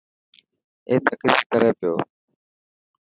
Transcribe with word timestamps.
اي 0.87 0.95
تقرير 1.07 1.39
ڪري 1.51 1.69
پيو. 1.79 1.93